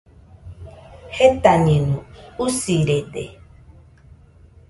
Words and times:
Jetañeno, 1.15 1.99
usirede 2.45 3.25